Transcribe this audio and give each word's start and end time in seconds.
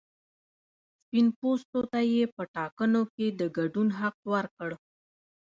سپین 1.01 1.27
پوستو 1.39 1.79
ته 1.91 1.99
یې 2.13 2.23
په 2.35 2.43
ټاکنو 2.55 3.01
کې 3.13 3.25
د 3.39 3.41
ګډون 3.57 3.87
حق 3.99 4.17
ورکړ. 4.33 4.69